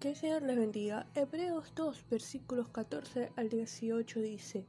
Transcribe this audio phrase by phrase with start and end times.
[0.00, 1.06] Que el Señor les bendiga.
[1.16, 4.64] Hebreos 2, versículos 14 al 18 dice,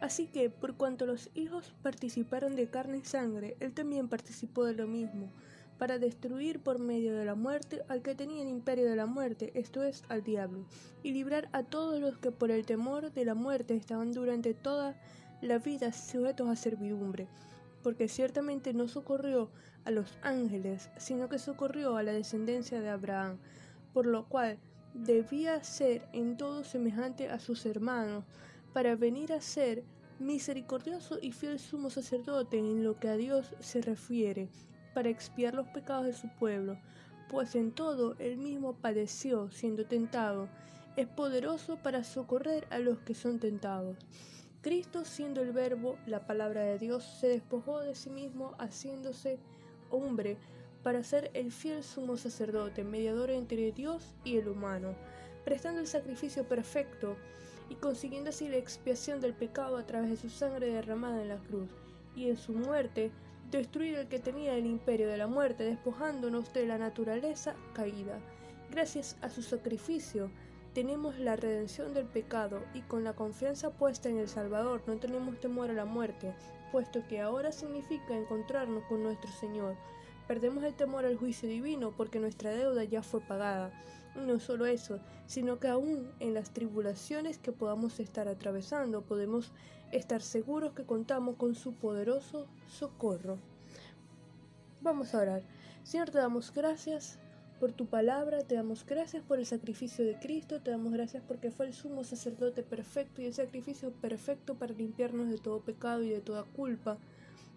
[0.00, 4.72] Así que, por cuanto los hijos participaron de carne y sangre, él también participó de
[4.72, 5.30] lo mismo,
[5.76, 9.52] para destruir por medio de la muerte al que tenía el imperio de la muerte,
[9.54, 10.64] esto es, al diablo,
[11.02, 14.98] y librar a todos los que por el temor de la muerte estaban durante toda
[15.42, 17.28] la vida sujetos a servidumbre
[17.82, 19.48] porque ciertamente no socorrió
[19.84, 23.38] a los ángeles, sino que socorrió a la descendencia de Abraham
[23.96, 24.58] por lo cual
[24.92, 28.26] debía ser en todo semejante a sus hermanos,
[28.74, 29.84] para venir a ser
[30.18, 34.50] misericordioso y fiel sumo sacerdote en lo que a Dios se refiere,
[34.92, 36.76] para expiar los pecados de su pueblo,
[37.30, 40.50] pues en todo él mismo padeció siendo tentado,
[40.96, 43.96] es poderoso para socorrer a los que son tentados.
[44.60, 49.38] Cristo, siendo el Verbo, la palabra de Dios, se despojó de sí mismo, haciéndose
[49.88, 50.36] hombre,
[50.86, 54.94] para ser el fiel sumo sacerdote, mediador entre Dios y el humano,
[55.44, 57.16] prestando el sacrificio perfecto
[57.68, 61.38] y consiguiendo así la expiación del pecado a través de su sangre derramada en la
[61.38, 61.68] cruz,
[62.14, 63.10] y en su muerte
[63.50, 68.20] destruir el que tenía el imperio de la muerte, despojándonos de la naturaleza caída.
[68.70, 70.30] Gracias a su sacrificio
[70.72, 75.40] tenemos la redención del pecado y con la confianza puesta en el Salvador no tenemos
[75.40, 76.32] temor a la muerte,
[76.70, 79.74] puesto que ahora significa encontrarnos con nuestro Señor.
[80.26, 83.70] Perdemos el temor al juicio divino porque nuestra deuda ya fue pagada.
[84.16, 89.52] No solo eso, sino que aún en las tribulaciones que podamos estar atravesando podemos
[89.92, 93.38] estar seguros que contamos con su poderoso socorro.
[94.80, 95.42] Vamos a orar.
[95.84, 97.18] Señor, te damos gracias
[97.60, 101.50] por tu palabra, te damos gracias por el sacrificio de Cristo, te damos gracias porque
[101.50, 106.10] fue el sumo sacerdote perfecto y el sacrificio perfecto para limpiarnos de todo pecado y
[106.10, 106.98] de toda culpa.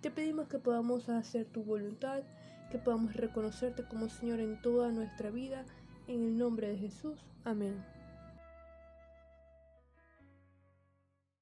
[0.00, 2.22] Te pedimos que podamos hacer tu voluntad,
[2.72, 5.66] que podamos reconocerte como Señor en toda nuestra vida.
[6.08, 7.18] En el nombre de Jesús.
[7.44, 7.74] Amén.